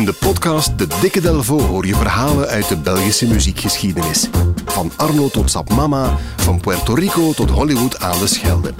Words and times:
In 0.00 0.06
de 0.06 0.12
podcast 0.12 0.78
De 0.78 0.86
Dikke 1.00 1.20
Delvo 1.20 1.60
hoor 1.60 1.86
je 1.86 1.94
verhalen 1.94 2.48
uit 2.48 2.68
de 2.68 2.76
Belgische 2.76 3.26
muziekgeschiedenis. 3.26 4.28
Van 4.64 4.92
Arno 4.96 5.28
tot 5.28 5.50
Sap 5.50 5.70
Mama, 5.74 6.16
van 6.36 6.60
Puerto 6.60 6.94
Rico 6.94 7.32
tot 7.32 7.50
Hollywood 7.50 8.00
aan 8.00 8.18
de 8.18 8.26
Schelde. 8.26 8.74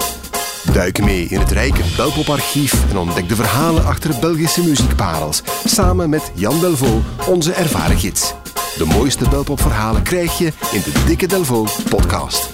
Duik 0.73 1.05
mee 1.05 1.25
in 1.25 1.41
het 1.41 1.51
rijke 1.51 1.83
Belpoparchief 1.97 2.91
en 2.91 2.97
ontdek 2.97 3.29
de 3.29 3.35
verhalen 3.35 3.85
achter 3.85 4.21
Belgische 4.21 4.65
muziekparels. 4.65 5.43
Samen 5.65 6.11
met 6.11 6.33
Jan 6.35 6.61
Delvo, 6.61 7.03
onze 7.29 7.53
ervaren 7.53 7.99
gids. 7.99 8.35
De 8.77 8.85
mooiste 8.85 9.29
Belpopverhalen 9.29 10.03
krijg 10.03 10.39
je 10.39 10.53
in 10.73 10.81
de 10.81 11.03
Dikke 11.07 11.27
Delvo 11.27 11.67
podcast. 11.89 12.51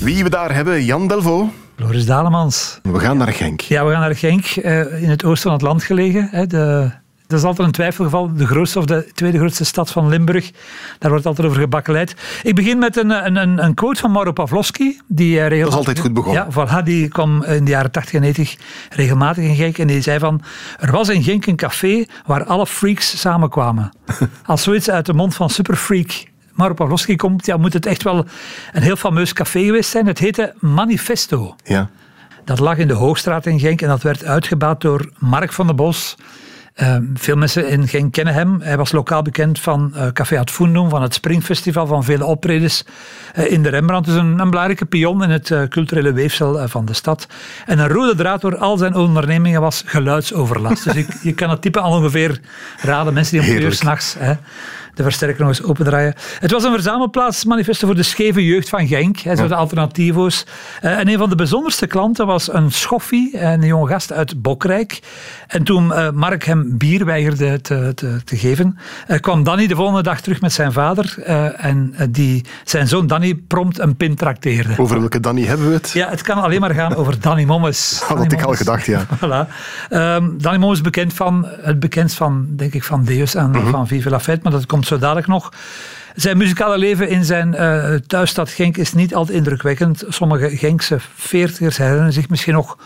Wie 0.00 0.22
we 0.22 0.30
daar 0.30 0.54
hebben, 0.54 0.84
Jan 0.84 1.08
Delvo. 1.08 1.50
Dalemans. 1.98 2.78
We 2.82 2.98
gaan 2.98 3.16
naar 3.16 3.32
Genk. 3.32 3.60
Ja, 3.60 3.84
we 3.84 3.90
gaan 3.90 4.00
naar 4.00 4.16
Genk, 4.16 4.44
eh, 4.46 5.02
in 5.02 5.10
het 5.10 5.24
oosten 5.24 5.42
van 5.42 5.52
het 5.52 5.62
land 5.62 5.82
gelegen. 5.82 6.28
Hè, 6.30 6.46
de, 6.46 6.90
dat 7.26 7.38
is 7.38 7.44
altijd 7.44 7.66
een 7.66 7.72
twijfelgeval, 7.72 8.34
de 8.34 8.46
grootste 8.46 8.78
of 8.78 8.84
de 8.84 9.10
tweede 9.14 9.38
grootste 9.38 9.64
stad 9.64 9.90
van 9.90 10.08
Limburg. 10.08 10.50
Daar 10.98 11.10
wordt 11.10 11.26
altijd 11.26 11.46
over 11.46 11.60
gebakkeleid. 11.60 12.14
Ik 12.42 12.54
begin 12.54 12.78
met 12.78 12.96
een, 12.96 13.36
een, 13.36 13.64
een 13.64 13.74
quote 13.74 14.00
van 14.00 14.12
Mauro 14.12 14.32
Pavlovski. 14.32 15.00
Die 15.06 15.36
uh, 15.36 15.60
dat 15.60 15.68
is 15.68 15.74
altijd 15.74 15.98
goed 15.98 16.12
begonnen. 16.12 16.46
Ja, 16.54 16.80
voilà, 16.80 16.84
die 16.84 17.08
kwam 17.08 17.44
in 17.44 17.64
de 17.64 17.70
jaren 17.70 17.90
80 17.90 18.14
en 18.14 18.20
90 18.20 18.56
regelmatig 18.90 19.44
in 19.44 19.54
Genk. 19.54 19.78
En 19.78 19.86
die 19.86 20.00
zei 20.00 20.18
van, 20.18 20.42
er 20.78 20.90
was 20.90 21.08
in 21.08 21.22
Genk 21.22 21.46
een 21.46 21.56
café 21.56 22.04
waar 22.26 22.44
alle 22.44 22.66
freaks 22.66 23.20
samenkwamen. 23.20 23.92
Als 24.46 24.62
zoiets 24.62 24.90
uit 24.90 25.06
de 25.06 25.12
mond 25.12 25.34
van 25.34 25.50
superfreak 25.50 26.29
Mauro 26.60 26.74
Pavlovski 26.74 27.16
komt, 27.16 27.46
ja, 27.46 27.56
moet 27.56 27.72
het 27.72 27.86
echt 27.86 28.02
wel 28.02 28.26
een 28.72 28.82
heel 28.82 28.96
fameus 28.96 29.32
café 29.32 29.64
geweest 29.64 29.90
zijn. 29.90 30.06
Het 30.06 30.18
heette 30.18 30.54
Manifesto. 30.58 31.56
Ja. 31.64 31.90
Dat 32.44 32.58
lag 32.58 32.76
in 32.76 32.88
de 32.88 32.94
Hoogstraat 32.94 33.46
in 33.46 33.60
Genk 33.60 33.82
en 33.82 33.88
dat 33.88 34.02
werd 34.02 34.24
uitgebaat 34.24 34.80
door 34.80 35.10
Mark 35.18 35.52
van 35.52 35.66
der 35.66 35.74
Bos. 35.74 36.16
Uh, 36.76 36.96
veel 37.14 37.36
mensen 37.36 37.68
in 37.68 37.88
Genk 37.88 38.12
kennen 38.12 38.34
hem. 38.34 38.60
Hij 38.60 38.76
was 38.76 38.92
lokaal 38.92 39.22
bekend 39.22 39.60
van 39.60 39.92
uh, 39.96 40.06
Café 40.12 40.38
Ad 40.38 40.50
Fundum, 40.50 40.88
van 40.88 41.02
het 41.02 41.14
Springfestival, 41.14 41.86
van 41.86 42.04
vele 42.04 42.24
optredens 42.24 42.84
uh, 43.38 43.50
in 43.50 43.62
de 43.62 43.68
Rembrandt. 43.68 44.06
Dus 44.06 44.16
een, 44.16 44.38
een 44.38 44.50
belangrijke 44.50 44.84
pion 44.84 45.22
in 45.22 45.30
het 45.30 45.54
culturele 45.68 46.12
weefsel 46.12 46.68
van 46.68 46.84
de 46.84 46.92
stad. 46.92 47.26
En 47.66 47.78
een 47.78 47.88
rode 47.88 48.14
draad 48.14 48.40
door 48.40 48.56
al 48.56 48.76
zijn 48.76 48.94
ondernemingen 48.94 49.60
was 49.60 49.82
geluidsoverlast. 49.86 50.84
dus 50.84 50.94
je, 50.94 51.06
je 51.22 51.32
kan 51.32 51.50
het 51.50 51.62
type 51.62 51.80
al 51.80 51.96
ongeveer 51.96 52.40
raden. 52.82 53.14
Mensen 53.14 53.40
die 53.40 53.50
om 53.50 53.62
uur 53.62 53.72
s'nachts 53.72 54.16
de 54.94 55.02
versterker 55.02 55.40
nog 55.40 55.48
eens 55.48 55.62
opendraaien. 55.62 56.14
Het 56.38 56.50
was 56.50 56.64
een 56.64 56.72
verzamelplaats, 56.72 57.44
manifesto 57.44 57.86
voor 57.86 57.96
de 57.96 58.02
scheve 58.02 58.44
jeugd 58.44 58.68
van 58.68 58.86
Genk, 58.86 59.18
hè, 59.18 59.36
zo 59.36 59.48
de 59.48 59.54
alternativo's. 59.54 60.46
Uh, 60.82 60.98
en 60.98 61.08
een 61.08 61.18
van 61.18 61.28
de 61.28 61.34
bijzonderste 61.34 61.86
klanten 61.86 62.26
was 62.26 62.52
een 62.52 62.72
schoffie, 62.72 63.40
een 63.40 63.62
jonge 63.62 63.88
gast 63.88 64.12
uit 64.12 64.42
Bokrijk. 64.42 65.00
En 65.46 65.62
toen 65.62 65.86
uh, 65.86 66.10
Mark 66.10 66.44
hem 66.44 66.76
bier 66.78 67.04
weigerde 67.04 67.60
te, 67.60 67.92
te, 67.94 68.20
te 68.24 68.36
geven, 68.36 68.78
uh, 69.08 69.18
kwam 69.18 69.44
Danny 69.44 69.66
de 69.66 69.74
volgende 69.74 70.02
dag 70.02 70.20
terug 70.20 70.40
met 70.40 70.52
zijn 70.52 70.72
vader 70.72 71.18
en 71.56 71.94
die, 72.10 72.44
zijn 72.64 72.88
zoon 72.88 73.06
Danny 73.06 73.34
prompt 73.34 73.78
een 73.78 73.96
pin 73.96 74.14
trakteerde. 74.14 74.74
Over 74.76 74.98
welke 75.00 75.20
Danny 75.20 75.44
hebben 75.44 75.66
we 75.66 75.72
het? 75.72 75.90
Ja, 75.90 76.08
het 76.08 76.22
kan 76.22 76.42
alleen 76.42 76.60
maar 76.60 76.74
gaan 76.74 76.94
over 76.94 77.20
Danny 77.20 77.44
Mommes. 77.44 77.98
Dat 78.08 78.18
had 78.18 78.32
ik 78.32 78.42
al 78.42 78.54
gedacht, 78.54 78.86
ja. 78.86 79.06
voilà. 79.24 79.48
Um, 79.90 80.38
Danny 80.38 80.58
Mommes 80.58 80.80
bekend 80.80 81.12
van, 81.12 81.48
het 81.60 81.80
bekendst 81.80 82.16
van, 82.16 82.46
denk 82.50 82.74
ik, 82.74 82.84
van 82.84 83.04
Deus 83.04 83.34
en 83.34 83.46
mm 83.46 83.54
-hmm. 83.54 83.70
van 83.70 83.86
Vive 83.86 84.10
la 84.10 84.20
Fête, 84.20 84.40
maar 84.42 84.52
dat 84.52 84.66
komt 84.66 84.79
zo 84.86 84.98
dadelijk 84.98 85.26
nog. 85.26 85.52
Zijn 86.14 86.36
muzikale 86.36 86.78
leven 86.78 87.08
in 87.08 87.24
zijn 87.24 87.54
uh, 87.54 87.94
thuisstad 87.94 88.50
Genk 88.50 88.76
is 88.76 88.92
niet 88.92 89.14
altijd 89.14 89.36
indrukwekkend. 89.36 90.04
Sommige 90.08 90.56
Genkse 90.56 90.98
veertigers 91.14 91.76
herinneren 91.76 92.12
zich 92.12 92.28
misschien 92.28 92.54
nog 92.54 92.78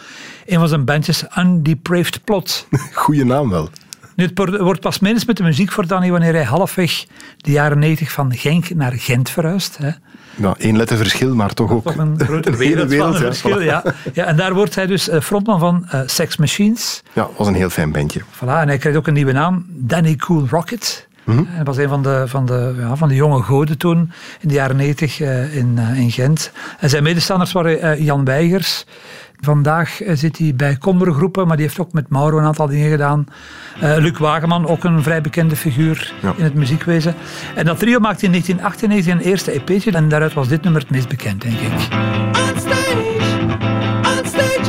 een 0.46 0.58
van 0.58 0.68
zijn 0.68 0.84
bandjes 0.84 1.24
Undepraved 1.38 2.24
Plot. 2.24 2.66
Goeie 2.92 3.24
naam 3.24 3.50
wel. 3.50 3.68
Nu, 4.16 4.24
het 4.24 4.58
wordt 4.60 4.80
pas 4.80 4.98
minst 4.98 5.26
met 5.26 5.36
de 5.36 5.42
muziek 5.42 5.72
voor 5.72 5.86
Danny 5.86 6.10
wanneer 6.10 6.32
hij 6.32 6.44
halfweg 6.44 7.04
de 7.36 7.50
jaren 7.50 7.78
90 7.78 8.12
van 8.12 8.34
Genk 8.34 8.74
naar 8.74 8.92
Gent 8.92 9.30
verhuist. 9.30 9.76
Hè. 9.78 9.90
Nou, 10.36 10.54
één 10.58 10.76
letter 10.76 10.96
verschil, 10.96 11.34
maar 11.34 11.54
toch 11.54 11.70
ook 11.70 11.84
toch 11.84 11.96
een 11.96 12.20
grote 12.26 12.56
wereld, 12.56 12.88
wereld 12.88 13.16
van 13.16 13.26
verschil. 13.26 13.60
Ja. 13.60 13.84
ja. 14.12 14.24
en 14.24 14.36
daar 14.36 14.54
wordt 14.54 14.74
hij 14.74 14.86
dus 14.86 15.08
eh, 15.08 15.20
frontman 15.20 15.58
van 15.58 15.88
uh, 15.94 16.00
Sex 16.06 16.36
Machines. 16.36 17.02
Ja, 17.12 17.28
was 17.36 17.46
een 17.46 17.54
heel 17.54 17.70
fijn 17.70 17.92
bandje. 17.92 18.20
Voilà, 18.20 18.60
en 18.60 18.68
hij 18.68 18.78
krijgt 18.78 18.98
ook 18.98 19.06
een 19.06 19.14
nieuwe 19.14 19.32
naam, 19.32 19.66
Danny 19.68 20.16
Cool 20.16 20.46
Rocket. 20.50 21.08
Mm 21.24 21.36
-hmm. 21.36 21.46
Hij 21.48 21.64
was 21.64 21.76
een 21.76 21.88
van 21.88 22.02
de, 22.02 22.24
van, 22.26 22.46
de, 22.46 22.74
ja, 22.78 22.96
van 22.96 23.08
de 23.08 23.14
jonge 23.14 23.42
goden 23.42 23.78
toen, 23.78 24.10
in 24.40 24.48
de 24.48 24.54
jaren 24.54 24.76
90 24.76 25.20
uh, 25.20 25.56
in, 25.56 25.76
uh, 25.78 25.98
in 25.98 26.10
Gent. 26.10 26.52
En 26.78 26.90
zijn 26.90 27.02
medestanders 27.02 27.52
waren 27.52 27.84
uh, 27.84 28.04
Jan 28.04 28.24
Weigers. 28.24 28.86
Vandaag 29.40 30.00
zit 30.12 30.38
hij 30.38 30.52
bij 30.56 30.76
Kombergroepen, 30.76 31.46
maar 31.46 31.56
die 31.56 31.66
heeft 31.66 31.78
ook 31.78 31.92
met 31.92 32.08
Mauro 32.08 32.38
een 32.38 32.44
aantal 32.44 32.66
dingen 32.66 32.90
gedaan. 32.90 33.26
Luc 33.80 34.18
Wageman, 34.18 34.66
ook 34.66 34.84
een 34.84 35.02
vrij 35.02 35.20
bekende 35.20 35.56
figuur 35.56 36.12
ja. 36.22 36.34
in 36.36 36.44
het 36.44 36.54
muziekwezen. 36.54 37.14
En 37.54 37.64
dat 37.64 37.78
trio 37.78 37.98
maakte 37.98 38.24
in 38.24 38.30
1998 38.30 39.12
een 39.12 39.30
eerste 39.30 39.50
EP'tje 39.50 39.90
en 39.92 40.08
daaruit 40.08 40.32
was 40.32 40.48
dit 40.48 40.62
nummer 40.62 40.80
het 40.80 40.90
meest 40.90 41.08
bekend, 41.08 41.42
denk 41.42 41.58
ik. 41.58 41.72
On 41.72 42.60
stage, 42.60 43.02
on 44.02 44.26
stage 44.26 44.64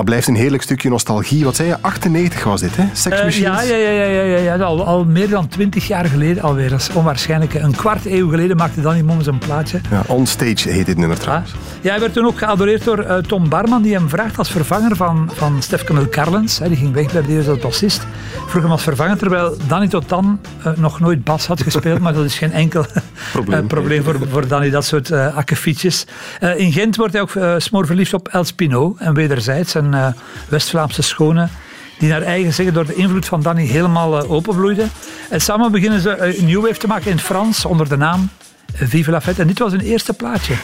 Ja, 0.00 0.06
blijft 0.06 0.28
een 0.28 0.34
heerlijk 0.34 0.62
stukje 0.62 0.88
nostalgie. 0.88 1.44
Wat 1.44 1.56
zei 1.56 1.68
je? 1.68 1.76
98 1.80 2.44
was 2.44 2.60
dit, 2.60 2.76
hè? 2.76 2.84
Sex 2.92 3.22
uh, 3.22 3.30
ja, 3.30 3.62
ja, 3.62 3.76
ja, 3.76 3.90
ja, 3.90 4.22
ja, 4.22 4.38
ja. 4.38 4.56
Al, 4.56 4.84
al 4.84 5.04
meer 5.04 5.28
dan 5.28 5.48
20 5.48 5.86
jaar 5.86 6.04
geleden 6.04 6.42
alweer. 6.42 6.68
Dat 6.70 6.80
is 6.80 6.92
onwaarschijnlijk. 6.92 7.54
Een 7.54 7.76
kwart 7.76 8.06
eeuw 8.06 8.28
geleden 8.28 8.56
maakte 8.56 8.80
Danny 8.80 9.00
Mommens 9.00 9.26
een 9.26 9.38
plaatje. 9.38 9.80
Ja, 9.90 10.02
Onstage 10.06 10.70
heet 10.70 10.86
dit 10.86 10.96
nummer 10.96 11.18
trouwens. 11.18 11.54
Ja, 11.80 11.90
hij 11.90 12.00
werd 12.00 12.12
toen 12.12 12.26
ook 12.26 12.38
geadoreerd 12.38 12.84
door 12.84 13.04
uh, 13.04 13.16
Tom 13.16 13.48
Barman, 13.48 13.82
die 13.82 13.94
hem 13.94 14.08
vraagt 14.08 14.38
als 14.38 14.50
vervanger 14.50 14.96
van, 14.96 15.30
van 15.34 15.62
Stef 15.62 15.84
Camille 15.84 16.08
Carlens. 16.08 16.58
Hè, 16.58 16.68
die 16.68 16.76
ging 16.76 16.94
weg 16.94 17.12
bij 17.12 17.22
de 17.22 17.32
eerste 17.32 17.58
bassist. 17.62 18.06
Vroeg 18.50 18.62
hem 18.62 18.72
als 18.72 18.82
vervanger, 18.82 19.16
terwijl 19.16 19.56
Danny 19.68 19.88
tot 19.88 20.08
dan 20.08 20.40
uh, 20.66 20.72
nog 20.76 21.00
nooit 21.00 21.24
bas 21.24 21.46
had 21.46 21.62
gespeeld. 21.62 22.00
maar 22.00 22.12
dat 22.12 22.24
is 22.24 22.38
geen 22.38 22.52
enkel 22.52 22.86
probleem, 23.32 23.66
probleem 23.66 24.02
voor, 24.02 24.16
voor 24.30 24.48
Danny, 24.48 24.70
dat 24.70 24.84
soort 24.84 25.10
uh, 25.10 25.36
akkefietjes. 25.36 26.06
in 26.56 26.72
Gent 26.72 26.96
wordt 26.96 27.12
hij 27.12 27.22
ook 27.22 27.60
smoor 27.60 27.86
verliefd 27.86 28.14
op 28.14 28.28
El 28.28 28.44
Spino. 28.44 28.96
En 28.98 29.14
wederzijds 29.14 29.74
een 29.74 29.92
uh, 29.92 30.06
West-Vlaamse 30.48 31.02
schone 31.02 31.48
die 31.98 32.08
naar 32.08 32.22
eigen 32.22 32.52
zeggen 32.52 32.74
door 32.74 32.86
de 32.86 32.94
invloed 32.94 33.26
van 33.26 33.42
Danny 33.42 33.66
helemaal 33.66 34.28
openbloeide. 34.28 34.86
En 35.28 35.40
samen 35.40 35.72
beginnen 35.72 36.00
ze 36.00 36.36
een 36.38 36.44
nieuw 36.44 36.60
wave 36.60 36.78
te 36.78 36.86
maken 36.86 37.06
in 37.10 37.16
het 37.16 37.24
Frans 37.24 37.64
onder 37.64 37.88
de 37.88 37.96
naam 37.96 38.30
Vive 38.74 39.10
la 39.10 39.20
Fête. 39.20 39.40
En 39.40 39.46
dit 39.46 39.58
was 39.58 39.72
hun 39.72 39.80
eerste 39.80 40.12
plaatje. 40.12 40.54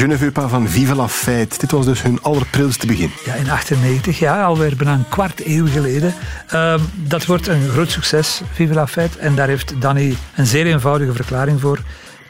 Je 0.00 0.06
ne 0.06 0.30
pas 0.30 0.50
van 0.50 0.68
Vive 0.68 0.94
la 0.94 1.08
Fête. 1.08 1.58
Dit 1.58 1.70
was 1.70 1.84
dus 1.84 2.02
hun 2.02 2.22
allerprilste 2.22 2.86
begin. 2.86 3.10
Ja, 3.24 3.34
in 3.34 3.50
98 3.50 4.18
jaar, 4.18 4.44
alweer 4.44 4.76
bijna 4.76 4.92
een 4.92 5.08
kwart 5.08 5.46
eeuw 5.46 5.66
geleden. 5.66 6.14
Uh, 6.54 6.74
dat 6.94 7.26
wordt 7.26 7.46
een 7.46 7.68
groot 7.68 7.90
succes, 7.90 8.40
Vive 8.52 8.74
la 8.74 8.86
Fête. 8.86 9.18
En 9.18 9.34
daar 9.34 9.48
heeft 9.48 9.80
Danny 9.80 10.16
een 10.34 10.46
zeer 10.46 10.66
eenvoudige 10.66 11.12
verklaring 11.12 11.60
voor. 11.60 11.78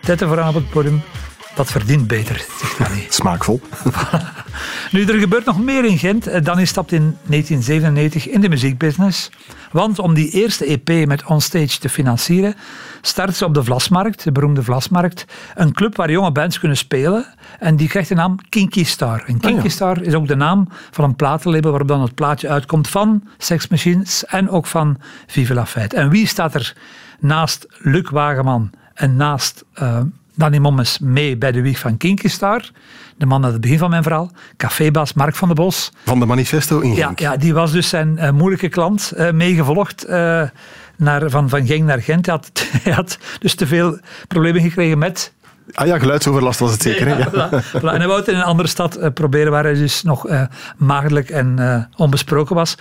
Tetten 0.00 0.28
vooraan 0.28 0.48
op 0.48 0.54
het 0.54 0.70
podium. 0.70 1.02
Dat 1.54 1.70
verdient 1.70 2.06
beter, 2.06 2.46
zegt 2.58 2.78
Danny. 2.78 3.06
Smaakvol. 3.20 3.60
nu, 4.92 5.04
er 5.04 5.18
gebeurt 5.18 5.44
nog 5.44 5.60
meer 5.60 5.84
in 5.84 5.98
Gent. 5.98 6.44
Danny 6.44 6.64
stapt 6.64 6.92
in 6.92 7.16
1997 7.26 8.28
in 8.28 8.40
de 8.40 8.48
muziekbusiness. 8.48 9.30
Want 9.72 9.98
om 9.98 10.14
die 10.14 10.30
eerste 10.30 10.64
EP 10.64 11.06
met 11.06 11.24
Onstage 11.24 11.78
te 11.78 11.88
financieren, 11.88 12.54
start 13.00 13.36
ze 13.36 13.44
op 13.44 13.54
de 13.54 13.64
Vlasmarkt, 13.64 14.24
de 14.24 14.32
beroemde 14.32 14.62
Vlasmarkt, 14.62 15.24
een 15.54 15.72
club 15.72 15.96
waar 15.96 16.10
jonge 16.10 16.32
bands 16.32 16.58
kunnen 16.58 16.76
spelen. 16.76 17.26
En 17.58 17.76
die 17.76 17.88
krijgt 17.88 18.08
de 18.08 18.14
naam 18.14 18.36
Kinky 18.48 18.84
Star. 18.84 19.24
En 19.26 19.40
Kinky 19.40 19.68
Star 19.68 20.02
is 20.02 20.14
ook 20.14 20.28
de 20.28 20.34
naam 20.34 20.68
van 20.90 21.04
een 21.04 21.16
platenlabel 21.16 21.70
waarop 21.70 21.88
dan 21.88 22.02
het 22.02 22.14
plaatje 22.14 22.48
uitkomt 22.48 22.88
van 22.88 23.22
Sex 23.38 23.68
Machines 23.68 24.24
en 24.24 24.48
ook 24.48 24.66
van 24.66 24.96
Vive 25.26 25.54
la 25.54 25.66
Fête. 25.66 25.96
En 25.96 26.10
wie 26.10 26.26
staat 26.26 26.54
er 26.54 26.76
naast 27.20 27.66
Luc 27.78 28.10
Wageman 28.10 28.70
en 28.94 29.16
naast 29.16 29.64
uh, 29.82 30.00
Danny 30.40 30.58
Mommes 30.58 30.98
mee 30.98 31.36
bij 31.36 31.52
de 31.52 31.60
wieg 31.60 31.78
van 31.78 31.96
Kinky 31.96 32.28
Star? 32.28 32.70
de 33.16 33.26
man 33.26 33.44
aan 33.44 33.52
het 33.52 33.60
begin 33.60 33.78
van 33.78 33.90
mijn 33.90 34.02
verhaal, 34.02 34.30
cafébaas 34.56 35.12
Mark 35.12 35.36
van 35.36 35.48
der 35.48 35.56
Bos. 35.56 35.92
Van 36.04 36.18
de 36.18 36.26
Manifesto 36.26 36.80
in 36.80 36.94
Genk. 36.94 37.18
Ja, 37.18 37.30
ja 37.30 37.36
die 37.36 37.54
was 37.54 37.72
dus 37.72 37.88
zijn 37.88 38.18
uh, 38.18 38.30
moeilijke 38.30 38.68
klant, 38.68 39.12
uh, 39.16 39.30
meegevolgd 39.30 40.08
uh, 40.08 40.42
naar, 40.96 41.30
van, 41.30 41.48
van 41.48 41.66
Genk 41.66 41.84
naar 41.84 42.02
Gent. 42.02 42.26
Hij 42.26 42.34
had, 42.34 42.50
hij 42.82 42.92
had 42.92 43.18
dus 43.40 43.54
te 43.54 43.66
veel 43.66 43.98
problemen 44.28 44.62
gekregen 44.62 44.98
met 44.98 45.32
Ah 45.74 45.86
ja, 45.86 45.98
geluidsoverlast 45.98 46.60
was 46.60 46.72
het 46.72 46.82
zeker. 46.82 47.06
hè? 47.06 47.16
Ja. 47.16 47.28
Voilà, 47.28 47.64
voilà. 47.64 47.92
En 47.92 47.96
hij 47.96 48.06
wou 48.06 48.18
het 48.18 48.28
in 48.28 48.34
een 48.34 48.42
andere 48.42 48.68
stad 48.68 48.96
eh, 48.96 49.10
proberen 49.14 49.52
waar 49.52 49.64
hij 49.64 49.74
dus 49.74 50.02
nog 50.02 50.28
eh 50.28 50.42
maagdelijk 50.76 51.30
en 51.30 51.58
eh, 51.58 51.82
onbesproken 51.96 52.54
was. 52.54 52.74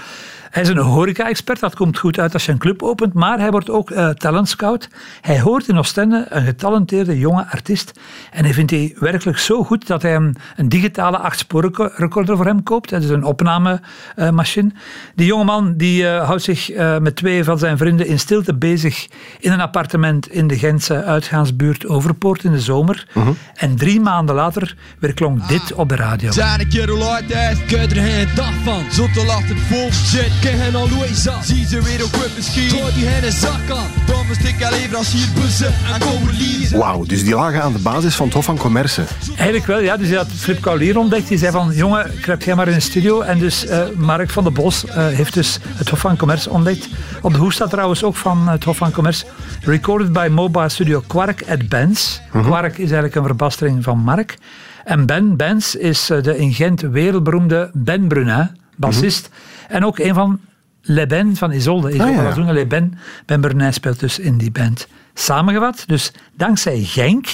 Hij 0.50 0.62
is 0.62 0.70
een 0.70 0.78
horeca-expert, 0.78 1.60
dat 1.60 1.76
komt 1.76 1.98
goed 1.98 2.20
uit 2.20 2.34
als 2.34 2.46
je 2.46 2.52
een 2.52 2.58
club 2.58 2.84
opent, 2.84 3.14
maar 3.14 3.40
hij 3.40 3.52
wordt 3.52 3.70
ook 3.70 3.92
eh 3.92 4.10
talent 4.10 4.50
scout. 4.50 4.90
Hij 5.22 5.40
hoort 5.40 5.68
in 5.68 5.78
Oostende 5.78 6.26
een 6.30 6.44
getalenteerde 6.44 7.20
jonge 7.20 7.46
artiest 7.52 8.00
en 8.32 8.44
hij 8.44 8.54
vindt 8.54 8.72
die 8.72 8.96
werkelijk 9.00 9.38
zo 9.38 9.64
goed 9.64 9.88
dat 9.88 10.02
hij 10.02 10.16
een, 10.16 10.36
een 10.56 10.70
digitale 10.70 11.18
achtsporen 11.18 11.92
recorder 11.96 12.36
voor 12.36 12.46
hem 12.46 12.64
koopt. 12.64 12.90
Dat 12.90 13.04
is 13.04 13.10
een 13.10 13.24
opnamemachine. 13.24 14.72
Die 15.16 15.26
jongeman 15.26 15.74
die, 15.78 16.08
eh, 16.08 16.26
houdt 16.26 16.44
zich 16.44 16.70
eh, 16.70 16.98
met 16.98 17.16
twee 17.16 17.44
van 17.44 17.60
zijn 17.60 17.78
vrienden 17.78 18.08
in 18.08 18.20
stilte 18.20 18.54
bezig 18.54 19.08
in 19.40 19.52
een 19.52 19.62
appartement 19.62 20.32
in 20.32 20.48
de 20.48 20.58
Gentse 20.58 21.04
uitgaansbuurt 21.04 21.88
Overpoort 21.88 22.44
in 22.44 22.52
de 22.52 22.60
zomer. 22.60 23.08
En 23.56 23.76
drie 23.76 24.00
maanden 24.00 24.36
later 24.36 24.76
weer 25.00 25.14
klonk 25.14 25.48
dit 25.48 25.74
op 25.74 25.90
de 25.90 25.96
radio. 25.96 26.32
Zijn 26.32 26.60
een 26.60 27.04
uit 27.04 27.30
is, 27.30 27.66
kun 27.66 27.82
je 27.82 27.88
er 27.88 27.96
geen 27.96 28.28
dag 28.36 28.54
van. 28.64 28.84
Lacht 29.26 29.50
het 29.50 29.60
vol 29.60 29.92
shit, 29.92 30.39
ken 30.40 30.60
hen 30.60 30.76
al 30.76 30.90
Louisa. 30.90 31.42
Zie 31.42 31.68
ze 31.68 31.82
weer 31.82 32.04
op 32.04 32.12
whip 32.16 32.32
misschien, 32.36 32.70
gooi 32.70 32.94
die 32.94 33.06
hen 33.06 33.26
een 33.26 33.32
zak 33.32 33.70
aan. 33.70 33.88
Dan 34.06 34.26
moest 34.28 34.44
ik 34.44 34.64
al 34.64 34.72
leverancier 34.72 35.28
bussen 35.36 35.74
en 35.94 36.00
komen 36.00 36.38
leasen. 36.38 36.78
Wauw, 36.78 37.04
dus 37.04 37.24
die 37.24 37.36
lagen 37.36 37.62
aan 37.62 37.74
de 37.74 37.80
basis 37.80 38.16
van 38.16 38.26
het 38.26 38.36
Hof 38.36 38.46
van 38.46 38.58
Commerce. 38.58 39.04
Eigenlijk 39.36 39.66
wel, 39.66 39.80
ja. 39.80 39.98
Dus 39.98 40.08
hij 40.08 40.18
had 40.18 40.28
Flip 40.28 40.62
Kaulier 40.62 40.98
ontdekt. 40.98 41.28
Die 41.28 41.38
zei 41.38 41.52
van, 41.52 41.72
jongen, 41.74 42.12
kruip 42.22 42.42
jij 42.42 42.56
maar 42.56 42.68
in 42.68 42.74
de 42.74 42.80
studio. 42.80 43.22
En 43.22 43.40
dus 43.40 43.66
eh, 43.66 43.84
Mark 43.96 44.30
van 44.30 44.44
de 44.44 44.52
Bos 44.52 44.86
eh, 44.86 45.08
heeft 45.08 45.34
dus 45.34 45.60
het 45.64 45.90
Hof 45.90 46.00
van 46.00 46.18
Commerce 46.18 46.50
ontdekt. 46.50 46.90
Op 47.22 47.34
de 47.34 47.40
hoes 47.40 47.56
staat 47.56 47.70
trouwens 47.70 48.04
ook 48.04 48.16
van 48.16 48.48
het 48.48 48.64
Hof 48.64 48.78
van 48.78 48.92
Commerce. 48.92 49.26
Recorded 49.62 50.14
by 50.14 50.28
Mobile 50.32 50.70
Studio 50.70 51.04
Quark 51.08 51.44
at 51.50 51.70
Benz. 51.70 52.20
Quark 52.32 52.74
is 52.74 52.78
eigenlijk 52.78 53.16
een 53.16 53.24
verbastering 53.24 53.84
van 53.84 53.98
Mark. 53.98 54.38
En 54.84 55.06
Ben 55.06 55.38
Benz 55.38 55.74
is 55.74 56.10
eh, 56.10 56.24
de 56.24 56.38
in 56.38 56.54
Gent 56.54 56.82
wereldberoemde 56.82 57.70
Ben 57.74 58.08
Brunin, 58.08 58.50
bassist. 58.76 59.30
En 59.70 59.86
ook 59.86 60.00
een 60.00 60.14
van 60.14 60.40
Les 60.82 61.08
Ben 61.08 61.36
van 61.36 61.52
Isolde. 61.52 61.94
Isolde 61.94 62.12
ja. 62.12 62.30
ook 62.30 62.38
een 62.38 62.54
Les 62.54 62.68
Ben. 62.68 62.98
Ben 63.26 63.42
Brunin 63.42 63.74
speelt 63.74 64.00
dus 64.00 64.20
in 64.20 64.38
die 64.38 64.52
band. 64.52 64.88
Samengevat, 65.14 65.84
dus 65.88 66.12
dankzij 66.34 66.80
Genk, 66.84 67.28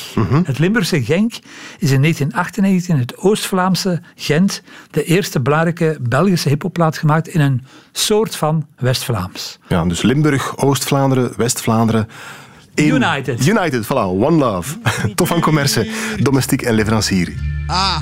het 0.43 0.59
Limburgse 0.59 1.03
Genk, 1.03 1.33
is 1.79 1.91
in 1.91 2.01
1998 2.01 2.87
in 2.87 2.99
het 2.99 3.17
Oost-Vlaamse 3.17 4.01
Gent 4.15 4.61
de 4.91 5.03
eerste 5.03 5.39
belangrijke 5.39 5.97
Belgische 6.01 6.49
hippoplaat 6.49 6.97
gemaakt 6.97 7.27
in 7.27 7.39
een 7.39 7.65
soort 7.91 8.35
van 8.35 8.67
West-Vlaams. 8.77 9.59
Ja, 9.67 9.85
dus 9.85 10.01
Limburg, 10.01 10.57
Oost-Vlaanderen, 10.57 11.33
West-Vlaanderen. 11.37 12.07
United. 12.75 13.47
United, 13.47 13.85
voilà. 13.85 14.07
One 14.19 14.37
Love. 14.37 14.77
Tof 15.15 15.27
van 15.27 15.39
Commerce, 15.39 15.87
domestiek 16.19 16.61
en 16.61 16.73
leverancier. 16.73 17.33
Ah, 17.67 17.97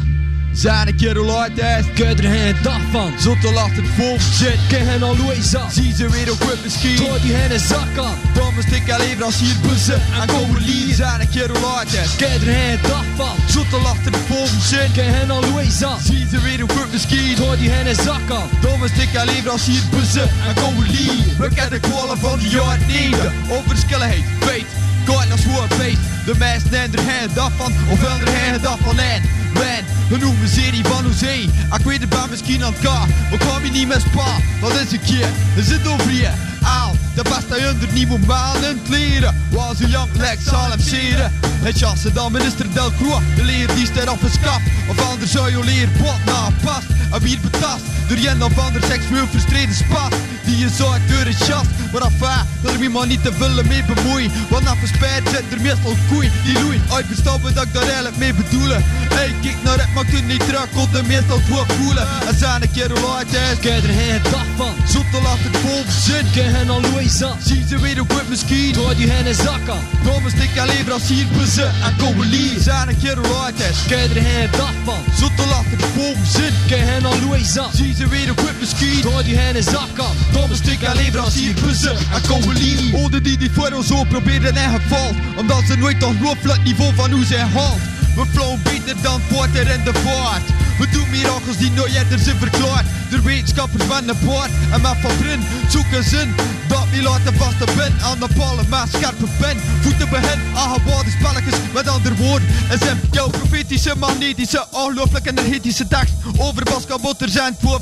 zijn 0.53 0.87
een 0.87 0.95
kerel 0.95 1.39
uit 1.41 1.57
is, 1.57 1.85
kun 1.95 2.09
je 2.09 2.15
er 2.15 2.29
geen 2.29 2.55
dag 2.61 2.81
van. 2.91 3.13
Zonder 3.19 3.53
lacht 3.53 3.75
het 3.75 3.85
vol 3.97 4.17
shit, 4.19 4.59
ken 4.67 4.87
hen 4.87 5.03
al 5.03 5.17
Louisa. 5.17 5.69
Zie 5.69 5.93
ze 5.95 6.09
weer 6.09 6.31
op 6.31 6.43
whip 6.43 6.63
misschien, 6.63 6.97
gooi 6.97 7.21
die 7.21 7.33
hen 7.33 7.51
een 7.51 7.59
zak 7.59 7.97
aan. 7.97 8.17
Dan 8.33 8.53
moest 8.53 8.71
ik 8.71 8.91
al 8.91 8.97
leverancier 8.97 9.55
bussen 9.61 10.01
en 10.21 10.27
leasen. 10.65 10.95
Zijn 10.95 11.21
een 11.21 11.29
kerel 11.29 11.77
uit 11.77 11.93
is, 11.93 12.15
kun 12.15 12.27
je 12.27 12.33
er 12.33 12.53
geen 12.53 12.79
dag 12.81 13.05
van. 13.15 13.35
Zonder 13.47 13.81
lacht 13.81 14.05
het 14.05 14.17
vol 14.27 14.47
shit, 14.61 14.91
ken 14.93 15.13
hen 15.13 15.31
al 15.31 15.41
Louisa. 15.41 15.97
Zie 16.03 16.27
ze 16.31 16.39
weer 16.39 16.63
op 16.63 16.71
whip 16.71 16.91
misschien, 16.91 17.35
gooi 17.37 17.57
die 17.57 17.69
hen 17.69 17.87
een 17.87 17.95
zak 17.95 18.31
aan. 18.31 18.49
Dan 18.61 18.79
moest 18.79 18.97
ik 18.97 19.17
al 19.17 19.25
leverancier 19.25 19.81
bussen 19.89 20.29
en 20.47 20.75
leasen. 20.77 21.37
We 21.37 21.47
kennen 21.55 21.81
de 21.81 21.87
kwallen 21.87 22.17
van 22.17 22.39
de 22.39 22.49
jaar 22.49 22.79
9. 22.87 23.33
Onverschilligheid, 23.49 24.23
feit. 24.39 24.65
Kort 25.05 25.31
als 25.31 25.45
woord 25.45 25.77
beest. 25.77 25.97
De 26.25 26.33
meesten 26.37 26.71
nemen 26.71 26.97
er 26.97 27.03
geen 27.03 27.29
dag 27.33 27.51
van, 27.57 27.73
of 27.89 28.01
wel 28.01 28.19
er 28.19 28.27
geen 28.27 28.61
dag 28.61 28.77
van 28.83 28.99
en. 28.99 29.21
Ben, 29.53 29.85
we 30.09 30.17
noemen 30.17 30.49
serie 30.49 30.85
van 30.85 31.03
Hoezee. 31.03 31.43
Ik 31.77 31.83
weet 31.83 31.99
het 31.99 32.09
bij 32.09 32.27
misschien 32.29 32.63
aan 32.63 32.73
elkaar, 32.73 33.07
maar 33.29 33.39
kom 33.39 33.65
je 33.65 33.71
niet 33.71 33.87
met 33.87 34.01
spa. 34.01 34.37
Dat 34.61 34.73
is 34.73 34.91
een 34.91 35.01
keer, 35.01 35.27
er 35.57 35.63
zit 35.63 35.87
over 35.87 36.09
hier. 36.09 36.33
Aal, 36.61 36.95
de 37.15 37.21
beste 37.21 37.71
onder 37.73 37.93
nieuwe 37.93 38.19
maan 38.27 38.55
in 38.55 38.63
het 38.63 38.89
leren. 38.89 39.35
Was 39.49 39.79
een 39.79 39.89
jong 39.89 40.09
lek 40.17 40.39
zal 40.41 40.69
hem 40.69 40.79
seren. 40.79 41.31
Het 41.63 41.79
jassen 41.79 42.13
dan 42.13 42.31
minister 42.31 42.73
Delcroix, 42.73 43.23
de 43.35 43.43
leer 43.43 43.67
die 43.75 43.85
staat 43.85 44.07
af 44.07 44.21
is 44.21 44.39
kaf. 44.39 44.61
Of 44.87 45.11
anders 45.11 45.31
zou 45.31 45.51
je 45.51 45.63
leer 45.63 45.89
bot 45.97 46.25
na 46.25 46.49
past. 46.63 46.87
En 47.11 47.21
wie 47.21 47.37
het 47.39 47.51
betast, 47.51 47.83
door 48.07 48.17
jen 48.17 48.43
of 48.43 48.57
ander 48.57 48.83
seksueel 48.83 49.27
frustrerende 49.27 49.75
spat. 49.75 50.13
Die 50.45 50.57
je 50.57 50.69
zo 50.77 50.95
door 51.07 51.25
het 51.25 51.45
jas, 51.47 51.67
maar 51.91 52.01
afijn, 52.01 52.47
dat 52.61 52.73
er 52.73 52.79
me 52.79 52.89
maar 52.89 53.07
niet 53.07 53.23
te 53.23 53.33
veel 53.33 53.63
mee 53.63 53.83
bemoeien. 53.83 54.31
Want 54.49 54.63
na 54.63 54.75
verspreid 54.75 55.23
zit 55.29 55.43
er 55.51 55.61
meestal 55.61 55.95
koeien 56.09 56.31
die 56.43 56.59
loeien. 56.61 56.81
Uitbestappen 56.91 57.53
dat 57.53 57.63
ik 57.63 57.73
daar 57.73 57.83
eigenlijk 57.83 58.17
mee 58.17 58.33
bedoelen. 58.33 58.83
Hey, 59.13 59.35
kijk 59.41 59.55
naar 59.63 59.79
het, 59.79 59.93
maakt 59.95 60.11
het 60.11 60.27
niet 60.27 60.45
terug, 60.47 60.67
komt 60.75 60.95
er 60.95 61.05
meestal 61.05 61.39
goed 61.49 61.73
voelen. 61.77 62.07
En 62.27 62.37
zijn 62.37 62.61
een 62.61 62.71
keer 62.71 62.91
hoe 62.91 63.01
laat 63.01 63.33
is, 63.33 63.59
kijk 63.59 63.83
er 63.83 63.93
geen 63.99 64.21
dag 64.31 64.47
van. 64.55 64.73
Zoet 64.87 65.11
te 65.11 65.19
het 65.23 65.57
vol 65.57 65.83
zin, 66.05 66.25
kijk 66.33 66.51
hen 66.55 66.69
al 66.69 66.81
Louisa. 66.81 67.35
Zie 67.39 67.63
ze 67.67 67.79
weer 67.79 67.99
op 68.01 68.09
het 68.09 68.29
misschien, 68.29 68.73
gooi 68.73 68.95
die 68.95 69.09
hen 69.09 69.27
een 69.27 69.35
zak 69.35 69.69
aan. 69.69 69.83
Kom 70.03 70.23
eens 70.25 70.33
dik 70.33 70.57
aan 70.57 70.67
leverancier 70.67 71.27
bussen 71.37 71.71
en 71.85 71.95
komen 71.97 72.27
lier. 72.29 72.59
Zijn 72.59 72.89
een 72.89 72.99
keer 72.99 73.17
hoe 73.17 73.27
laat 73.27 73.59
is, 73.69 73.77
kijk 73.87 74.15
er 74.15 74.21
geen 74.21 74.49
dag 74.51 74.73
van. 74.83 75.03
Zoet 75.19 75.37
te 75.37 75.43
het 75.69 75.85
vol 75.95 76.15
zin, 76.35 76.53
kijk 76.67 76.81
hen 76.81 77.05
al 77.05 77.19
Louisa. 77.25 77.65
Zie 77.73 77.95
ze 77.95 78.07
weer 78.07 78.31
op 78.31 78.37
het 78.37 78.59
misschien, 78.59 79.01
gooi 79.01 79.23
die 79.23 79.37
hen 79.37 79.55
een 79.55 79.63
zak 79.63 79.99
aan. 79.99 80.15
Dik 80.63 80.85
aan 80.85 80.95
leverancier 80.95 81.53
bussen 81.65 81.95
en 82.13 82.21
komen 82.27 82.55
lier. 82.55 82.95
Oden 82.95 83.23
die 83.23 83.37
die 83.37 83.51
voor 83.51 83.71
ons 83.71 83.87
zo 83.87 84.03
proberen 84.03 84.55
en 84.55 84.79
geval. 84.79 85.11
Omdat 85.37 85.63
ze 85.67 85.77
nooit 85.77 86.03
ongelooflijk 86.03 86.57
het 86.57 86.63
niveau 86.63 86.93
van 86.95 87.11
hoe 87.11 87.25
zij 87.25 87.39
haalt. 87.39 87.79
We 88.15 88.25
flowen 88.31 88.61
beter 88.63 88.95
dan 89.01 89.21
Porter 89.27 89.67
en 89.67 89.83
de 89.83 89.93
Voort. 89.93 90.45
We 90.79 90.89
doen 90.89 91.09
miracles 91.09 91.57
die 91.57 91.71
nooit 91.71 91.93
eerder 91.93 92.19
zijn 92.19 92.37
verklaard. 92.37 92.85
De 93.09 93.21
wetenschappers 93.21 93.83
van 93.83 94.05
de 94.05 94.15
poort 94.25 94.49
en 94.71 94.81
met 94.81 94.95
van 95.01 95.17
Brin 95.17 95.41
zoeken 95.69 96.03
zin. 96.03 96.35
Dat 96.67 96.85
we 96.91 97.01
laten 97.01 97.35
vaste 97.35 97.65
ben 97.75 97.93
aan 98.01 98.19
de 98.19 98.27
pallen 98.37 98.65
met 98.69 98.87
scherpe 98.91 99.25
pen. 99.39 99.57
Voeten 99.81 100.09
begin 100.09 100.39
aan 100.55 100.73
gewaalde 100.73 101.09
spelletjes 101.09 101.55
met 101.73 101.87
andere 101.87 102.15
woorden. 102.15 102.47
En 102.69 102.77
zijn 102.77 102.99
jouw 103.11 103.29
profetische, 103.29 103.95
magnetische, 103.97 104.65
ongelooflijk 104.71 105.25
energetische 105.25 105.87
tekst. 105.87 106.13
Over 106.37 106.63
Pascal 106.63 106.99
Botter 106.99 107.29
zijn 107.29 107.55
voor 107.61 107.79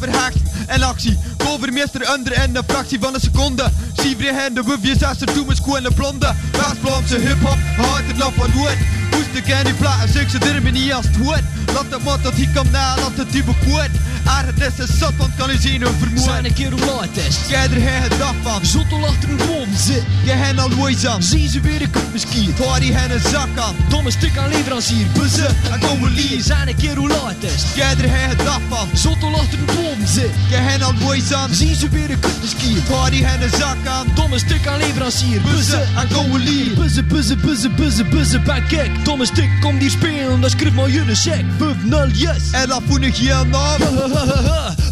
en 0.68 0.83
actie. 0.83 1.18
Overmeester 1.48 2.13
onder 2.16 2.33
en 2.33 2.54
de 2.54 2.63
fractie 2.68 3.00
van 3.00 3.13
een 3.13 3.19
seconde. 3.19 3.72
Zie 4.01 4.16
vreemd 4.18 4.56
de 4.56 4.63
wufjes, 4.63 4.98
zes 4.98 5.22
er 5.22 5.33
toen 5.33 5.48
met 5.48 5.62
en 5.75 5.83
de 5.83 5.92
blonde. 5.95 6.33
West-Vlaamse 6.51 7.18
hip-hop, 7.18 7.57
houdt 7.78 8.07
het 8.07 8.18
nog 8.18 8.33
van 8.33 8.51
woord. 8.51 8.78
Moest 9.11 9.33
ik 9.33 9.47
en 9.47 9.63
die 9.65 9.73
platen, 9.73 10.09
zeg 10.09 10.29
ze 10.29 10.37
er 10.37 10.71
niet 10.71 10.93
als 10.93 11.05
het 11.05 11.17
woord. 11.17 11.44
Laat 11.73 11.85
het 11.89 12.03
maar 12.03 12.21
tot 12.21 12.35
hij 12.35 12.49
komt 12.56 12.71
na, 12.71 12.95
laat 12.95 13.18
het 13.18 13.31
die 13.31 13.44
bekwoord. 13.44 13.89
Is 14.78 14.97
zat, 14.97 15.13
want 15.18 15.35
kan 15.37 15.49
u 15.49 15.57
zien 15.59 15.83
hoe 15.83 15.94
vermoord. 15.99 16.23
Zijn 16.23 16.45
een 16.45 16.54
keer 16.54 16.71
hoe 16.71 16.80
laat 16.80 17.18
is. 17.28 17.37
Jij 17.47 17.63
er 17.63 17.69
geen 17.69 18.33
van. 18.42 18.66
Zottel 18.66 19.06
achter 19.06 19.30
een 19.30 19.37
boom 19.37 19.68
zit. 19.75 20.04
Je 20.23 20.31
hen 20.31 20.59
al 20.59 20.69
nooit 20.69 21.06
aan. 21.07 21.23
Zie 21.23 21.49
ze 21.49 21.59
weer 21.59 21.81
een 21.81 21.90
kut 21.90 22.11
misschien. 22.11 22.54
Hoor 22.57 22.80
die 22.80 22.94
hen 22.94 23.11
een 23.11 23.30
zak 23.31 23.57
aan. 23.57 23.75
Domme 23.90 24.11
stuk 24.11 24.37
aan 24.37 24.49
leverancier. 24.49 25.06
Bussen 25.13 25.56
en 25.71 25.80
komen 25.80 26.11
lief. 26.11 26.45
Zijn 26.45 26.68
een 26.68 26.75
keer 26.75 26.95
hoe 26.95 27.07
laat 27.07 27.44
is. 27.44 27.63
Jij 27.75 27.90
er 27.90 28.09
geen 28.09 28.37
dag 28.45 28.59
van. 28.69 28.87
Zottel 28.94 29.33
achter 29.35 29.59
een 29.59 29.66
boom 29.66 30.06
zit. 30.06 30.31
Je 30.49 30.56
hen 30.56 30.81
al 30.81 30.94
nooit 30.94 31.33
aan. 31.33 31.54
Zie 31.54 31.75
ze 31.75 31.90
weer 31.90 32.09
een 32.09 32.19
kut 32.19 32.42
misschien. 32.42 32.83
Hoor 32.90 33.09
die 33.09 33.25
hen 33.25 33.42
een 33.42 33.57
zak 33.59 33.87
aan. 33.87 34.07
Domme 34.13 34.40
stuk 34.40 34.68
aan 34.68 34.78
leverancier. 34.78 35.42
Bussen 35.42 35.87
en 35.95 36.07
komen 36.13 36.40
lief. 36.40 36.73
Buzzen, 36.73 37.07
buzzen, 37.07 37.42
buzzen, 37.42 37.75
buzzen, 37.75 38.09
buzzen. 38.09 38.44
Bij 38.44 38.61
kijk, 38.61 39.06
domme 39.06 39.25
stuk, 39.25 39.49
kom 39.61 39.78
hier 39.78 39.90
spelen. 39.90 40.42
Dan 40.42 40.49
schrijf 40.49 40.73
maar 40.73 40.90
jullie 40.90 41.16
check. 41.16 41.44
5-0, 41.57 42.11
yes. 42.13 42.51
En 42.51 42.68
dat 42.68 42.81
voel 42.87 43.01
ik 43.01 43.19
naam. 43.51 44.10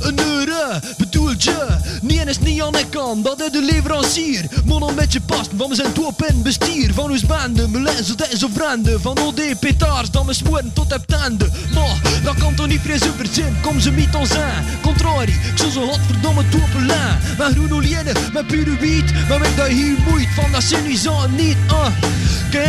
Een 0.02 0.20
euro, 0.20 0.80
bedoelt 0.98 1.44
je? 1.44 1.66
Nee, 1.84 1.89
is 2.30 2.40
niet 2.40 2.62
aan 2.62 2.72
de 2.72 2.86
kant, 2.90 3.26
dat 3.26 3.42
is 3.42 3.52
de 3.52 3.62
leverancier. 3.62 4.46
Man 4.66 4.90
een 4.90 4.96
beetje 4.96 5.22
past, 5.22 5.50
van 5.58 5.70
we 5.70 5.76
zijn 5.76 5.94
top 5.94 6.22
en 6.22 6.42
bestier. 6.42 6.94
Van 6.94 7.12
ons 7.12 7.26
banden, 7.26 7.72
mijn 7.72 7.84
dat 8.18 8.32
is 8.32 8.40
zo 8.40 8.48
vrienden. 8.54 9.02
Van 9.02 9.20
OD 9.20 9.60
petaars, 9.60 10.12
dan 10.12 10.26
mijn 10.26 10.38
smoren 10.38 10.74
tot 10.74 10.92
heb 10.92 11.06
tanden. 11.06 11.52
Maar, 11.74 12.22
dat 12.24 12.36
kan 12.38 12.56
toch 12.56 12.68
niet 12.68 12.82
vrij 12.82 12.98
super 12.98 13.28
kom 13.62 13.80
ze 13.80 13.92
niet 13.92 14.16
ons 14.16 14.36
aan. 14.36 14.64
Contrari, 14.82 15.32
ik 15.32 15.52
zal 15.56 15.72
zo 15.72 15.88
godverdomme 15.88 16.44
lijn. 16.86 17.20
Mijn 17.38 17.52
groene 17.52 17.74
oliënen, 17.74 18.16
mijn 18.34 18.46
pure 18.46 18.78
wiet. 18.78 19.14
Maar 19.30 19.40
met 19.40 19.58
dat 19.58 19.68
hier 19.68 19.98
moeit, 20.10 20.28
van 20.36 20.52
dat 20.52 20.64
sinusaan 20.64 21.36
niet, 21.36 21.58
ah. 21.68 21.92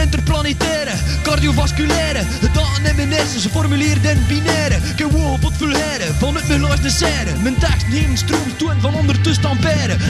Interplanetaire, 0.03 0.93
cardiovasculaire. 1.23 2.23
Daten 2.53 2.85
in 2.85 2.97
mijn 2.97 3.13
hersens, 3.13 3.43
geformuleerd 3.43 4.05
in 4.05 4.25
binaire. 4.29 4.79
Geen 4.97 5.11
woord 5.11 5.43
wat 5.43 5.53
vulgaire, 5.57 6.05
van 6.19 6.35
het 6.35 6.49
mijn 6.49 6.61
luister 6.61 6.91
serre. 6.91 7.37
Mijn 7.43 7.59
tekst 7.59 7.87
neemt 7.89 8.19
stroom 8.19 8.57
toon 8.57 8.81
van 8.81 8.95
ondertussen 8.95 9.50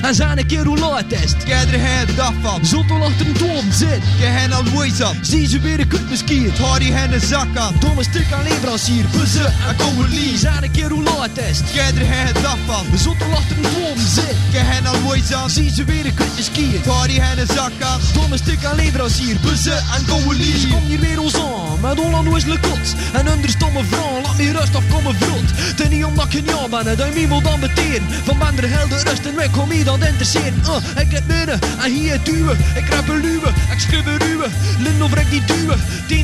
En 0.02 0.14
zijn 0.14 0.38
een 0.38 0.46
keer 0.46 0.64
laat 0.64 1.12
is. 1.12 1.32
Jij 1.46 1.60
er 1.60 1.68
geen 1.68 2.16
dag 2.16 2.32
van. 2.42 2.66
Zottel 2.66 3.04
achter 3.04 3.26
een 3.26 3.32
toom 3.32 3.72
zit. 3.72 4.00
Je 4.18 4.24
hen 4.24 4.52
al 4.52 4.64
aan. 5.04 5.18
Zie 5.20 5.48
ze 5.48 5.60
weer 5.60 5.80
een 5.80 5.88
kut 5.88 6.10
misschien. 6.10 6.52
Hoor 6.60 6.78
die 6.78 6.92
hen 6.92 7.12
een 7.12 7.20
zak 7.20 7.56
aan. 7.56 7.74
Domme 7.80 8.02
stuk 8.02 8.32
aan 8.32 8.42
leverancier. 8.42 9.04
Bussen 9.12 9.46
en 9.46 10.08
lief. 10.08 10.38
Zijn 10.38 10.62
een 10.62 10.70
keer 10.70 10.90
laat 10.90 11.38
is. 11.50 11.60
Jij 11.72 11.86
er 11.86 12.06
geen 12.06 12.42
dag 12.42 12.56
van. 12.66 12.98
Zottel 12.98 13.32
achter 13.32 13.56
een 13.56 13.62
toom 13.62 13.98
zit. 13.98 14.36
Je 14.50 14.58
hen 14.58 14.86
al 14.86 14.96
aan. 15.34 15.50
Zie 15.50 15.70
ze 15.70 15.84
weer 15.84 16.06
een 16.06 16.14
kut 16.14 16.36
misschien. 16.36 16.80
Hoor 16.86 17.06
die 17.06 17.20
hen 17.20 17.38
een 17.38 17.46
zak 17.46 17.72
aan. 17.80 18.00
Domme 18.14 18.36
stuk 18.36 18.64
aan 18.64 18.76
leverancier. 18.76 19.36
Bussen 19.42 19.78
en 19.96 20.04
komen 20.06 20.36
lief. 20.36 20.70
Kom 20.70 20.84
hier 20.86 21.00
weer 21.00 21.20
ons 21.20 21.34
aan. 21.34 21.78
van 21.80 22.26
hoe 22.26 22.36
is 22.36 22.44
le 22.44 22.58
kot? 22.60 22.94
En 23.12 23.28
onder 23.28 23.50
stomme 23.50 23.84
vrouw, 23.84 24.20
laat 24.22 24.36
me 24.36 24.52
rust 24.52 24.74
of 24.74 24.84
komen 24.88 25.14
vroeg. 25.14 25.74
Ten 25.76 25.90
niet 25.90 26.04
omdat 26.04 26.34
ik 26.34 26.50
ja 26.50 26.68
ben, 26.68 26.96
dat 26.96 27.14
je 27.14 27.26
me 27.28 27.42
dan 27.42 27.60
meteen. 27.60 28.02
Van 28.24 28.38
minder 28.38 28.70
helder 28.70 29.02
rust 29.04 29.29
en 29.30 29.36
weg 29.36 29.50
kom 29.50 29.72
je 29.72 29.84
dan 29.84 30.04
interesseren. 30.04 30.62
Uh, 30.66 31.02
ik 31.02 31.12
heb 31.12 31.22
binnen 31.26 31.60
en 31.78 31.92
hier 31.92 32.18
duwen. 32.22 32.58
Ik 32.74 32.88
rap 32.88 33.08
een 33.08 33.20
luwe, 33.20 33.48
ik 33.72 33.78
schub 33.78 34.06
een 34.06 34.18
ruwe. 34.18 34.46
Lin 34.78 35.02
of 35.02 35.14
ik 35.14 35.30
die 35.30 35.44
duwen. 35.44 35.78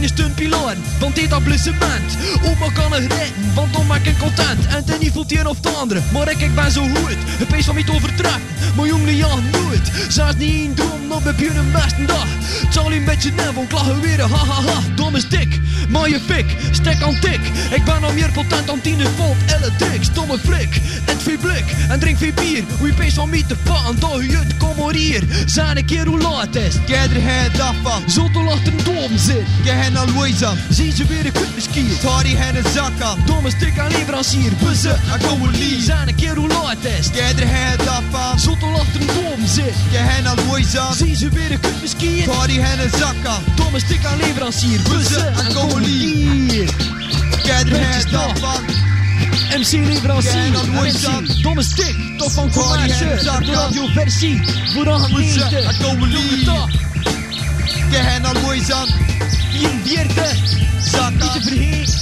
Is 0.07 0.11
een 0.19 0.35
van 0.99 1.13
dit 1.15 1.25
etablissement. 1.25 2.17
Oma 2.45 2.73
kan 2.73 2.93
het 2.93 3.01
redden, 3.01 3.55
want 3.55 3.73
dan 3.73 3.87
maak 3.87 4.05
ik 4.05 4.19
content. 4.19 4.67
En 4.67 4.85
ten 4.85 5.01
niet 5.01 5.13
voelt 5.13 5.33
een 5.33 5.47
of 5.47 5.61
de 5.61 5.69
andere, 5.69 6.01
maar 6.13 6.31
ik, 6.31 6.41
ik 6.41 6.55
ben 6.55 6.73
zo 6.73 6.83
goed. 6.83 7.17
Het 7.27 7.49
pees 7.49 7.65
van 7.65 7.75
mij 7.75 7.85
te 7.85 7.93
overtreffen, 7.93 8.43
maar 8.77 8.87
jongen 8.87 9.17
ja 9.17 9.35
nooit. 9.53 9.91
Zelfs 10.09 10.37
niet 10.37 10.51
één 10.51 10.75
droom, 10.75 11.07
nog 11.09 11.25
heb 11.25 11.39
je 11.39 11.51
een 11.51 11.73
beste 11.73 12.05
dag. 12.05 12.27
Charlie 12.71 13.01
met 13.01 13.23
je 13.23 13.33
nev, 13.33 13.53
want 13.55 13.69
klagen 13.69 14.01
weer, 14.01 14.21
ha 14.21 14.45
ha 14.45 14.63
ha. 14.63 14.81
Dom 14.95 15.17
is 15.17 15.29
dik, 15.29 15.61
maar 15.89 16.09
je 16.09 16.21
fik, 16.27 16.57
stek 16.71 17.03
aan 17.03 17.21
tik. 17.21 17.41
Ik 17.71 17.85
ben 17.85 18.05
al 18.05 18.13
meer 18.13 18.31
potent 18.33 18.67
dan 18.67 18.81
10 18.81 19.01
volt, 19.17 19.37
elektriek, 19.57 20.05
stomme 20.05 20.39
flik. 20.39 20.81
Het 21.05 21.41
blik 21.41 21.75
en 21.89 21.99
drink 21.99 22.19
veel 22.19 22.33
bier. 22.33 22.65
Hoe 22.79 22.87
je 22.87 22.95
pees 22.95 23.15
van 23.15 23.29
mij 23.29 23.45
te 23.49 23.57
pakken, 23.63 23.99
dan 23.99 24.27
je 24.27 24.37
het 24.37 24.57
kom 24.57 24.85
maar 24.85 24.95
hier. 24.95 25.23
Zijn 25.47 25.77
een 25.77 25.85
keer 25.85 26.07
hoe 26.07 26.21
laat 26.21 26.55
is. 26.55 26.75
Kijk 26.87 27.15
er 27.15 27.21
geen 27.21 27.53
dag 27.57 27.75
van. 27.83 28.11
Zo 28.11 28.31
te 28.31 28.43
lachen 28.43 28.85
dom 28.85 29.19
zit. 29.19 29.45
Kijk 29.65 29.83
hen 29.83 29.97
al 29.97 30.07
aan. 30.69 30.75
Zie 30.75 30.93
ze 30.95 31.05
weer 31.07 31.27
een 31.27 31.33
kut 31.33 31.55
misschien. 31.55 31.89
Tar 32.01 32.23
die 32.23 32.37
hen 32.37 32.57
een 32.57 32.71
zak 32.75 33.01
aan. 33.01 33.19
Domme 33.27 33.51
stuk 33.51 33.79
aan 33.79 33.91
leverancier. 33.91 34.53
Bussen 34.65 35.01
En 35.13 35.19
lief. 35.51 35.85
zijn 35.85 36.09
een 36.09 36.15
keer 36.15 36.37
hoe 36.37 36.49
laat 36.49 36.85
is. 36.99 37.11
Kijk 37.11 37.41
er 37.41 37.47
geen 37.47 37.77
dag 37.85 38.03
van. 38.11 38.39
Zo 38.39 38.57
te 38.57 38.67
lachen 38.67 39.07
dom 39.07 39.47
zit. 39.47 39.75
Kijk 39.93 40.07
hen 40.09 40.27
al 40.27 40.35
Louise 40.47 40.81
aan. 40.81 40.95
Zie 40.95 41.17
ze 41.17 41.29
weer 41.29 41.51
een 41.53 41.61
kut 41.61 41.81
misschien. 41.83 42.25
Tar 42.25 42.47
die 42.47 42.61
hen 42.61 42.81
een 42.85 42.91
zak 42.99 43.15
aan. 43.27 43.43
Domme 43.55 43.79
stuk 43.79 44.05
aan 44.05 44.17
leverancier. 44.19 44.81
Bussen 44.89 45.27
en 45.35 45.53
er 47.73 47.79
Netjes 47.79 48.05
geen 48.05 48.11
dag 48.13 48.33
dag. 48.33 48.39
van. 48.39 48.65
MC 49.61 49.73
leverancier. 49.73 50.45
Je 50.45 50.51
MC. 50.71 51.43
Domme 51.43 51.63
stuk. 51.63 51.95
Toch 52.17 52.33
van 52.33 52.47
De 52.47 52.53
aan. 52.53 53.45
radioversie. 53.45 54.41
Voor 54.75 54.85
de 54.85 54.91
Bussen 55.15 56.86
gemeente. 57.67 57.89
en 57.89 57.91
kom 57.91 57.91
maar 57.91 57.91
Jonge 57.91 57.91
lief. 57.91 57.91
dag. 57.91 57.91
Kijk 57.91 58.05
hen 58.07 58.25
al 58.25 58.33
Louise 58.33 58.75
aan. 58.75 58.89
44. 59.51 60.39
Zak 60.93 61.11
Niet 61.11 61.21
te 61.21 61.27
aan. 61.31 61.43
vergeten. 61.43 61.95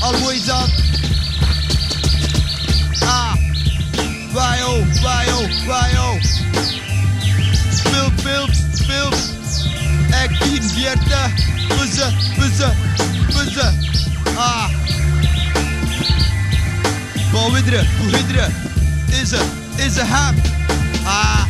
Al 0.00 0.12
Louise 0.20 0.52
aan. 0.52 0.70
Ah. 3.04 3.32
Wij 4.32 4.62
oh, 4.64 4.86
wij 5.02 5.32
oh, 5.32 5.66
wij 5.66 5.98
oh. 5.98 6.22
Film, 7.82 8.12
film, 8.18 8.50
film. 8.86 9.12
Ik 10.24 10.36
44. 10.36 11.30
Bussen, 11.78 12.14
bussen, 12.38 12.76
bussen. 13.26 13.78
Ah. 14.36 14.68
Van 17.30 17.52
Widderen, 17.52 17.86
Widderen. 18.10 18.54
Is 19.22 19.32
er, 19.32 19.42
is 19.76 19.96
er 19.96 20.06
hem. 20.08 20.34
Ah. 21.04 21.49